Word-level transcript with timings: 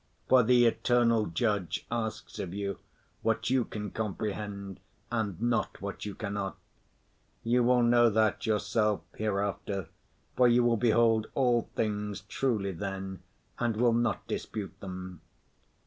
For 0.27 0.41
the 0.41 0.65
Eternal 0.65 1.27
Judge 1.27 1.85
asks 1.91 2.39
of 2.39 2.55
you 2.55 2.79
what 3.21 3.51
you 3.51 3.63
can 3.65 3.91
comprehend 3.91 4.79
and 5.11 5.39
not 5.39 5.79
what 5.79 6.05
you 6.07 6.15
cannot. 6.15 6.57
You 7.43 7.61
will 7.63 7.83
know 7.83 8.09
that 8.09 8.47
yourself 8.47 9.01
hereafter, 9.15 9.89
for 10.35 10.47
you 10.47 10.63
will 10.63 10.77
behold 10.77 11.27
all 11.35 11.69
things 11.75 12.21
truly 12.21 12.71
then 12.71 13.21
and 13.59 13.77
will 13.77 13.93
not 13.93 14.25
dispute 14.25 14.73
them. 14.79 15.21